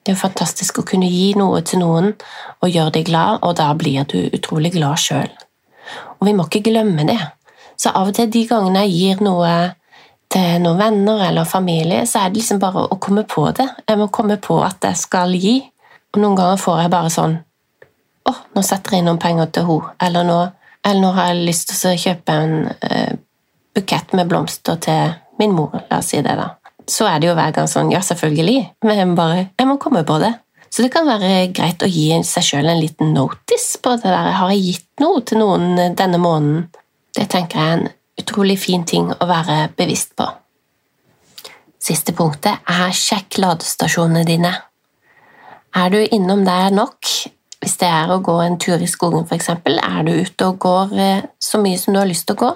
Det 0.03 0.15
er 0.15 0.19
fantastisk 0.19 0.81
å 0.81 0.87
kunne 0.87 1.11
gi 1.11 1.33
noe 1.39 1.61
til 1.67 1.83
noen 1.83 2.11
og 2.63 2.71
gjøre 2.71 2.97
deg 2.97 3.07
glad, 3.11 3.43
og 3.43 3.57
da 3.61 3.71
blir 3.79 4.07
du 4.11 4.19
utrolig 4.35 4.73
glad 4.75 4.99
sjøl. 4.99 5.31
Og 6.19 6.27
vi 6.27 6.35
må 6.35 6.49
ikke 6.49 6.65
glemme 6.71 7.07
det. 7.07 7.21
Så 7.79 7.93
av 7.95 8.11
og 8.11 8.17
til 8.17 8.31
de 8.31 8.45
gangene 8.49 8.85
jeg 8.87 8.97
gir 8.97 9.23
noe 9.25 9.53
til 10.33 10.63
noen 10.65 10.81
venner 10.81 11.23
eller 11.29 11.49
familie, 11.49 12.07
så 12.09 12.23
er 12.23 12.33
det 12.33 12.41
liksom 12.41 12.61
bare 12.63 12.87
å 12.89 12.99
komme 13.03 13.25
på 13.29 13.49
det. 13.57 13.69
Jeg 13.89 14.01
må 14.01 14.09
komme 14.13 14.39
på 14.43 14.59
at 14.65 14.85
jeg 14.87 14.99
skal 15.01 15.35
gi. 15.37 15.59
Og 16.13 16.21
noen 16.21 16.39
ganger 16.39 16.61
får 16.61 16.85
jeg 16.85 16.93
bare 16.93 17.11
sånn 17.13 17.39
Å, 18.23 18.31
oh, 18.31 18.41
nå 18.55 18.63
setter 18.63 18.95
jeg 18.95 19.03
inn 19.03 19.09
noen 19.11 19.23
penger 19.23 19.49
til 19.51 19.67
henne. 19.67 19.95
Eller 20.01 20.33
eller 20.83 20.99
nå 21.03 21.13
har 21.15 21.31
jeg 21.31 21.47
lyst 21.47 21.71
til 21.71 21.91
å 21.91 21.99
kjøpe 21.99 22.35
en 22.35 22.55
eh, 22.87 23.15
bukett 23.75 24.15
med 24.19 24.31
blomster 24.31 24.79
til 24.83 25.15
min 25.39 25.55
mor. 25.55 25.75
La 25.91 26.01
oss 26.03 26.11
si 26.11 26.19
det, 26.23 26.35
da 26.39 26.53
så 26.89 27.07
er 27.09 27.21
det 27.21 27.31
jo 27.31 27.37
hver 27.39 27.53
gang 27.55 27.69
sånn 27.71 27.93
Ja, 27.93 28.03
selvfølgelig, 28.05 28.63
men 28.87 28.99
jeg 28.99 29.11
må 29.11 29.19
bare 29.19 29.47
Jeg 29.59 29.69
må 29.69 29.79
komme 29.81 30.05
på 30.09 30.19
det. 30.23 30.33
Så 30.73 30.85
det 30.85 30.93
kan 30.95 31.05
være 31.05 31.51
greit 31.53 31.83
å 31.85 31.91
gi 31.91 32.07
seg 32.25 32.47
sjøl 32.47 32.71
en 32.73 32.81
liten 32.81 33.13
notice 33.13 33.77
på 33.83 33.93
det 34.01 34.09
der. 34.09 34.31
Har 34.39 34.53
jeg 34.55 34.63
gitt 34.65 35.03
noe 35.03 35.21
til 35.21 35.43
noen 35.43 35.97
denne 35.99 36.21
måneden? 36.21 36.71
Det 37.13 37.27
tenker 37.29 37.61
jeg 37.61 37.69
er 37.69 37.75
en 37.77 37.91
utrolig 38.23 38.57
fin 38.61 38.87
ting 38.89 39.11
å 39.13 39.29
være 39.29 39.67
bevisst 39.77 40.15
på. 40.17 40.25
Siste 41.83 42.15
punktet 42.17 42.65
er 42.73 42.95
sjekk 42.97 43.37
ladestasjonene 43.43 44.25
dine. 44.25 44.55
Er 45.75 45.93
du 45.93 46.01
innom 46.03 46.45
der 46.45 46.71
nok? 46.75 47.09
Hvis 47.63 47.79
det 47.81 47.89
er 47.89 48.11
å 48.11 48.21
gå 48.25 48.35
en 48.43 48.59
tur 48.61 48.83
i 48.83 48.91
skogen, 48.91 49.25
f.eks., 49.25 49.49
er 49.55 50.03
du 50.05 50.13
ute 50.13 50.49
og 50.49 50.59
går 50.61 50.95
eh, 50.99 51.25
så 51.39 51.61
mye 51.63 51.79
som 51.79 51.95
du 51.95 52.01
har 52.01 52.11
lyst 52.11 52.27
til 52.27 52.37
å 52.37 52.43
gå? 52.43 52.51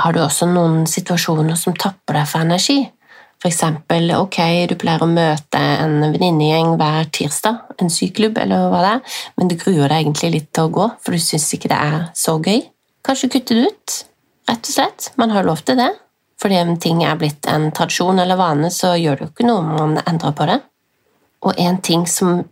Har 0.00 0.16
du 0.16 0.22
også 0.24 0.48
noen 0.48 0.86
situasjoner 0.88 1.58
som 1.60 1.76
tapper 1.76 2.18
deg 2.18 2.30
for 2.30 2.44
energi? 2.44 2.80
Eksempel, 3.46 4.10
ok, 4.16 4.38
du 4.66 4.74
pleier 4.80 5.04
å 5.04 5.06
møte 5.06 5.60
en 5.60 6.00
venninnegjeng 6.08 6.72
hver 6.80 7.06
tirsdag, 7.14 7.60
en 7.78 7.92
syklubb 7.92 8.40
eller 8.42 8.64
hva 8.72 8.80
det 8.82 8.94
er, 8.96 9.20
men 9.38 9.50
du 9.52 9.54
gruer 9.60 9.92
deg 9.92 10.00
egentlig 10.00 10.32
litt 10.32 10.48
til 10.56 10.66
å 10.66 10.72
gå, 10.74 10.86
for 10.98 11.14
du 11.14 11.22
syns 11.22 11.46
ikke 11.54 11.70
det 11.70 11.78
er 11.78 12.08
så 12.18 12.34
gøy. 12.40 12.64
Kanskje 13.06 13.30
kutte 13.36 13.54
det 13.54 13.68
ut, 13.70 13.96
rett 14.50 14.66
og 14.66 14.72
slett. 14.72 15.12
Man 15.20 15.30
har 15.36 15.46
lov 15.46 15.62
til 15.62 15.78
det. 15.78 15.92
Fordi 16.42 16.58
om 16.64 16.74
ting 16.80 17.04
er 17.06 17.16
blitt 17.20 17.46
en 17.48 17.70
tradisjon 17.76 18.18
eller 18.20 18.36
vane, 18.40 18.72
så 18.74 18.96
gjør 18.98 19.20
det 19.20 19.24
jo 19.24 19.30
ikke 19.30 19.46
noe 19.46 19.62
om 19.62 19.70
man 19.76 20.00
endrer 20.02 20.34
på 20.36 20.48
det. 20.50 20.58
Og 21.46 21.62
en 21.62 21.78
ting 21.84 22.02
som 22.10 22.42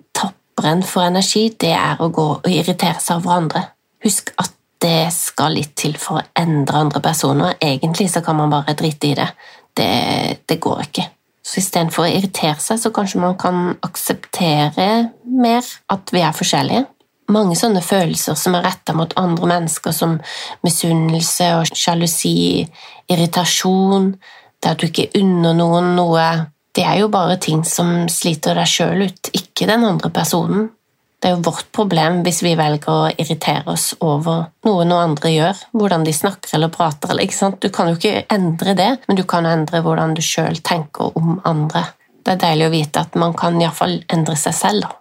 en 0.63 0.83
for 0.87 1.03
energi, 1.03 1.49
det 1.61 1.73
er 1.75 1.99
å 1.99 2.13
gå 2.15 2.29
og 2.37 2.47
irritere 2.51 3.01
seg 3.03 3.19
over 3.19 3.41
andre. 3.41 3.65
Husk 4.05 4.31
at 4.39 4.53
det 4.85 5.09
skal 5.17 5.57
litt 5.57 5.73
til 5.81 5.97
for 5.99 6.21
å 6.21 6.27
endre 6.37 6.85
andre 6.85 7.01
personer. 7.03 7.57
Egentlig 7.61 8.11
så 8.13 8.21
kan 8.23 8.37
man 8.37 8.53
bare 8.53 8.77
drite 8.79 9.11
i 9.11 9.19
det 9.19 9.31
det, 9.77 10.39
det 10.49 10.61
går 10.61 10.87
ikke. 10.87 11.07
Så 11.45 11.61
istedenfor 11.61 12.07
å 12.07 12.13
irritere 12.13 12.61
seg, 12.63 12.81
så 12.81 12.93
kanskje 12.95 13.21
man 13.21 13.37
kan 13.41 13.75
akseptere 13.85 15.11
mer 15.29 15.67
at 15.93 16.13
vi 16.15 16.23
er 16.25 16.37
forskjellige. 16.37 16.87
Mange 17.35 17.57
sånne 17.57 17.81
følelser 17.85 18.37
som 18.37 18.57
er 18.57 18.65
retta 18.67 18.95
mot 18.97 19.13
andre 19.21 19.49
mennesker, 19.55 19.93
som 19.97 20.19
misunnelse 20.65 21.51
og 21.59 21.73
sjalusi, 21.73 22.65
irritasjon, 23.11 24.13
det 24.61 24.73
at 24.73 24.81
du 24.81 24.89
ikke 24.89 25.11
unner 25.21 25.57
noen 25.57 25.93
noe, 25.99 26.27
det 26.75 26.83
er 26.83 27.03
jo 27.05 27.11
bare 27.13 27.37
ting 27.39 27.63
som 27.67 28.09
sliter 28.11 28.57
deg 28.59 28.67
sjøl 28.67 29.07
ut, 29.07 29.31
ikke 29.37 29.69
den 29.71 29.87
andre 29.87 30.11
personen. 30.15 30.73
Det 31.23 31.31
er 31.31 31.37
jo 31.37 31.45
vårt 31.47 31.71
problem 31.73 32.19
hvis 32.27 32.43
vi 32.45 32.51
velger 32.59 32.91
å 32.91 33.13
irritere 33.15 33.71
oss 33.73 33.95
over 34.05 34.51
noe 34.67 34.83
noen 34.85 35.13
andre 35.15 35.31
gjør, 35.33 35.61
hvordan 35.73 36.05
de 36.05 36.13
snakker 36.13 36.57
eller 36.59 36.73
prater. 36.75 37.15
Eller, 37.15 37.55
du 37.63 37.69
kan 37.73 37.89
jo 37.89 37.97
ikke 37.97 38.27
endre 38.35 38.75
det, 38.77 38.91
men 39.07 39.17
du 39.17 39.23
kan 39.29 39.47
endre 39.49 39.81
hvordan 39.87 40.13
du 40.19 40.21
sjøl 40.25 40.59
tenker 40.67 41.17
om 41.17 41.39
andre. 41.49 41.87
Det 42.25 42.35
er 42.35 42.43
deilig 42.43 42.69
å 42.69 42.75
vite 42.75 43.07
at 43.07 43.17
man 43.21 43.33
kan 43.39 43.57
iallfall 43.61 44.01
endre 44.13 44.37
seg 44.41 44.59
selv. 44.59 44.93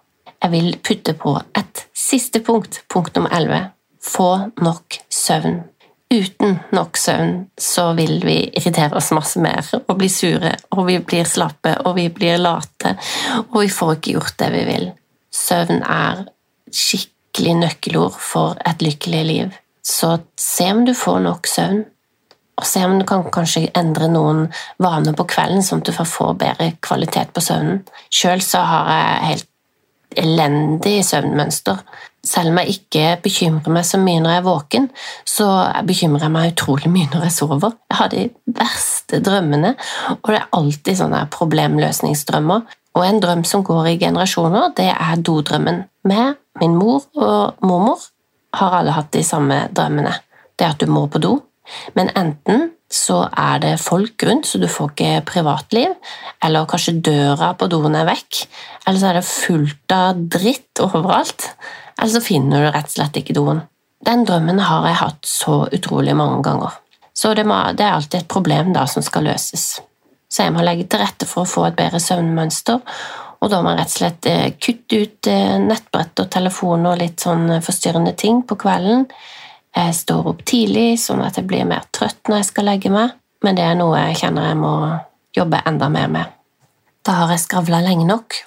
Jeg 0.44 0.52
vil 0.52 0.74
putte 0.84 1.12
på 1.18 1.36
et 1.56 1.84
siste 1.96 2.40
punkt, 2.44 2.82
punkt 2.92 3.16
nummer 3.16 3.32
11. 3.34 3.70
Få 4.04 4.30
nok 4.62 5.00
søvn. 5.12 5.62
Uten 6.12 6.58
nok 6.76 6.98
søvn 7.00 7.32
så 7.58 7.88
vil 7.96 8.20
vi 8.22 8.36
irritere 8.52 8.94
oss 8.98 9.10
masse 9.16 9.40
mer 9.42 9.64
og 9.80 9.96
bli 9.98 10.10
sure, 10.12 10.52
og 10.76 10.86
vi 10.88 10.98
blir 11.02 11.26
slappe 11.26 11.72
og 11.84 11.96
vi 11.96 12.08
blir 12.12 12.38
late, 12.38 12.94
og 13.48 13.56
vi 13.62 13.72
får 13.72 13.96
ikke 13.96 14.14
gjort 14.18 14.38
det 14.42 14.50
vi 14.54 14.62
vil. 14.68 14.86
Søvn 15.34 15.80
er 15.82 16.26
skikkelig 16.74 17.56
nøkkelord 17.62 18.20
for 18.20 18.60
et 18.68 18.84
lykkelig 18.84 19.24
liv. 19.26 19.58
Så 19.84 20.18
se 20.40 20.68
om 20.72 20.84
du 20.86 20.94
får 20.96 21.18
nok 21.24 21.50
søvn, 21.50 21.82
og 22.54 22.66
se 22.68 22.84
om 22.86 22.98
du 23.00 23.04
kan 23.08 23.24
kanskje 23.34 23.66
endre 23.74 24.06
noen 24.12 24.46
vaner 24.82 25.16
på 25.18 25.26
kvelden, 25.26 25.64
sånn 25.64 25.82
at 25.82 25.90
du 25.90 25.96
får 25.96 26.06
få 26.06 26.28
bedre 26.38 26.70
kvalitet 26.84 27.34
på 27.34 27.42
søvnen. 27.42 27.82
Sjøl 28.14 28.44
så 28.44 28.62
har 28.62 28.90
jeg 28.92 29.30
helt 29.32 29.50
elendig 30.22 31.00
søvnmønster, 31.08 31.80
Selv 32.24 32.50
om 32.50 32.60
jeg 32.62 32.78
ikke 32.78 33.08
bekymrer 33.24 33.74
meg 33.74 33.84
så 33.86 33.98
mye 34.00 34.22
når 34.22 34.32
jeg 34.32 34.40
er 34.40 34.46
våken, 34.46 34.86
så 35.28 35.48
bekymrer 35.86 36.26
jeg 36.26 36.34
meg 36.34 36.54
utrolig 36.54 36.92
mye 36.92 37.10
når 37.12 37.26
jeg 37.28 37.36
sover. 37.36 37.76
Jeg 37.90 37.98
har 38.00 38.12
de 38.14 38.22
verste 38.60 39.20
drømmene, 39.24 39.74
og 40.16 40.30
det 40.30 40.38
er 40.40 40.48
alltid 40.58 41.00
sånne 41.02 41.24
problemløsningsdrømmer. 41.34 42.64
Og 42.94 43.06
en 43.06 43.20
drøm 43.20 43.42
som 43.48 43.64
går 43.66 43.90
i 43.90 43.98
generasjoner, 44.00 44.70
det 44.78 44.90
er 44.92 45.22
dodrømmen. 45.26 45.82
Med 46.08 46.38
min 46.60 46.76
mor 46.78 47.04
og 47.18 47.64
mormor 47.66 48.06
har 48.54 48.78
alle 48.78 48.94
hatt 48.94 49.12
de 49.14 49.24
samme 49.26 49.64
drømmene. 49.74 50.14
Det 50.54 50.68
at 50.68 50.80
du 50.80 50.90
må 50.90 51.06
på 51.10 51.20
do, 51.22 51.36
men 51.96 52.12
enten 52.14 52.70
så 52.94 53.24
er 53.30 53.60
det 53.62 53.72
folk 53.82 54.22
rundt, 54.26 54.46
så 54.46 54.60
du 54.62 54.68
får 54.70 54.92
ikke 54.92 55.24
privatliv, 55.28 55.94
eller 56.44 56.68
kanskje 56.70 57.00
døra 57.04 57.52
på 57.58 57.68
doen 57.72 57.96
er 57.98 58.06
vekk, 58.08 58.44
eller 58.86 59.00
så 59.00 59.10
er 59.10 59.18
det 59.18 59.26
fullt 59.28 59.94
av 59.96 60.20
dritt 60.36 60.82
overalt, 60.84 61.48
eller 61.98 62.12
så 62.14 62.22
finner 62.24 62.62
du 62.62 62.70
rett 62.70 62.90
og 62.90 62.96
slett 62.96 63.18
ikke 63.20 63.36
doen. 63.36 63.64
Den 64.04 64.24
drømmen 64.28 64.60
har 64.60 64.86
jeg 64.88 65.00
hatt 65.00 65.26
så 65.28 65.64
utrolig 65.72 66.14
mange 66.16 66.42
ganger. 66.44 66.78
Så 67.14 67.32
det, 67.34 67.46
må, 67.46 67.56
det 67.76 67.86
er 67.86 67.96
alltid 67.96 68.22
et 68.22 68.30
problem 68.30 68.72
da 68.74 68.86
som 68.90 69.04
skal 69.06 69.26
løses. 69.28 69.78
Så 70.28 70.46
jeg 70.46 70.54
må 70.54 70.64
legge 70.66 70.86
til 70.90 71.00
rette 71.00 71.28
for 71.30 71.44
å 71.44 71.50
få 71.50 71.68
et 71.68 71.78
bedre 71.78 72.00
søvnmønster, 72.02 72.82
og 73.44 73.50
da 73.52 73.60
må 73.60 73.72
jeg 73.72 73.80
rett 73.80 73.92
og 73.92 73.98
slett 73.98 74.28
eh, 74.30 74.52
kutte 74.56 75.00
ut 75.04 75.28
eh, 75.30 75.56
nettbrett 75.60 76.22
og 76.22 76.30
telefon 76.32 76.86
og 76.88 77.00
litt 77.00 77.22
sånn 77.22 77.58
forstyrrende 77.64 78.14
ting 78.18 78.40
på 78.48 78.56
kvelden. 78.60 79.04
Jeg 79.74 79.94
står 79.98 80.30
opp 80.30 80.44
tidlig, 80.46 80.94
sånn 81.02 81.24
at 81.24 81.38
jeg 81.40 81.48
blir 81.50 81.66
mer 81.66 81.86
trøtt 81.94 82.30
når 82.30 82.42
jeg 82.42 82.50
skal 82.52 82.68
legge 82.70 82.92
meg, 82.94 83.16
men 83.44 83.58
det 83.58 83.64
er 83.66 83.78
noe 83.78 83.98
jeg 83.98 84.20
kjenner 84.22 84.52
jeg 84.52 84.60
må 84.60 84.74
jobbe 85.34 85.62
enda 85.66 85.90
mer 85.90 86.12
med. 86.12 86.36
Da 87.04 87.18
har 87.18 87.34
jeg 87.34 87.42
skravla 87.42 87.82
lenge 87.84 88.06
nok, 88.08 88.38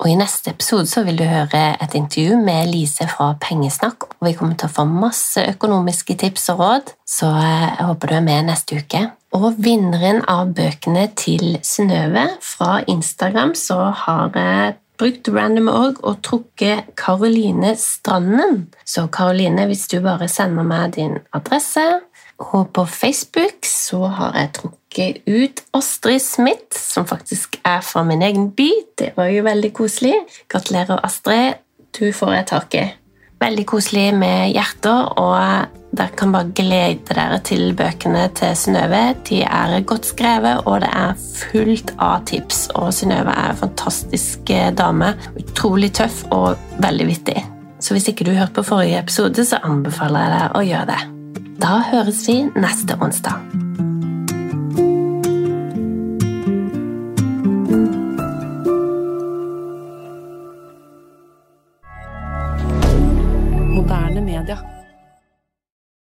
og 0.00 0.08
i 0.08 0.16
neste 0.16 0.54
episode 0.54 0.88
så 0.88 1.02
vil 1.04 1.18
du 1.20 1.26
høre 1.28 1.60
et 1.76 1.94
intervju 1.98 2.38
med 2.40 2.70
Lise 2.72 3.04
fra 3.10 3.34
Pengesnakk, 3.42 4.08
og 4.16 4.26
vi 4.26 4.32
kommer 4.38 4.56
til 4.56 4.70
å 4.70 4.74
få 4.78 4.86
masse 4.88 5.44
økonomiske 5.52 6.16
tips 6.22 6.48
og 6.54 6.62
råd, 6.64 6.92
så 7.04 7.28
jeg 7.36 7.88
håper 7.90 8.10
du 8.10 8.16
er 8.16 8.24
med 8.24 8.48
neste 8.48 8.80
uke. 8.80 9.04
Og 9.36 9.60
vinneren 9.62 10.24
av 10.26 10.54
bøkene 10.56 11.04
til 11.20 11.60
Synnøve 11.62 12.24
fra 12.42 12.80
Instagram, 12.90 13.52
så 13.54 13.92
har 14.06 14.32
jeg 14.34 14.78
brukt 15.00 15.30
random.org 15.32 16.02
og 16.04 16.20
trukket 16.26 16.92
Karoline 17.00 17.72
Stranden. 17.78 18.66
Så 18.84 19.06
Karoline, 19.12 19.64
hvis 19.70 19.86
du 19.88 20.00
bare 20.04 20.28
sender 20.28 20.66
meg 20.66 20.94
din 20.98 21.18
adresse 21.36 21.86
Og 22.40 22.70
på 22.72 22.86
Facebook 22.88 23.66
så 23.68 24.06
har 24.16 24.36
jeg 24.38 24.52
trukket 24.56 25.18
ut 25.28 25.60
Astrid 25.76 26.22
Smith, 26.24 26.72
som 26.72 27.04
faktisk 27.06 27.60
er 27.64 27.80
fra 27.84 28.02
min 28.02 28.22
egen 28.22 28.48
by. 28.56 28.70
Det 28.98 29.12
var 29.16 29.28
jo 29.28 29.44
veldig 29.44 29.72
koselig. 29.76 30.14
Gratulerer, 30.48 31.04
Astrid. 31.04 31.60
Du 31.92 32.12
får 32.12 32.32
jeg 32.32 32.46
tak 32.46 32.74
i. 32.74 32.86
Veldig 33.40 33.64
koselig 33.68 34.10
med 34.20 34.50
hjerter, 34.52 35.14
og 35.16 35.76
dere 35.96 36.12
kan 36.18 36.32
bare 36.34 36.52
glede 36.54 37.14
dere 37.14 37.38
til 37.46 37.72
bøkene 37.76 38.26
til 38.36 38.52
Synnøve. 38.58 39.00
De 39.26 39.40
er 39.42 39.78
godt 39.88 40.10
skrevet, 40.12 40.66
og 40.68 40.82
det 40.84 40.90
er 40.92 41.16
fullt 41.16 41.94
av 41.96 42.26
tips. 42.28 42.66
Og 42.76 42.92
Synnøve 42.94 43.32
er 43.32 43.54
en 43.54 43.62
fantastisk 43.62 44.52
eh, 44.52 44.68
dame. 44.76 45.14
Utrolig 45.40 45.92
tøff 45.96 46.22
og 46.30 46.60
veldig 46.84 47.08
vittig. 47.08 47.38
Så 47.80 47.96
hvis 47.96 48.10
ikke 48.12 48.28
du 48.28 48.34
hørte 48.36 48.60
på 48.60 48.66
forrige 48.74 49.00
episode, 49.00 49.44
så 49.48 49.62
anbefaler 49.64 50.26
jeg 50.26 50.36
deg 50.36 50.58
å 50.60 50.66
gjøre 50.68 50.90
det. 50.92 51.00
Da 51.64 51.80
høres 51.90 52.26
vi 52.28 52.42
neste 52.60 53.00
onsdag. 53.00 53.89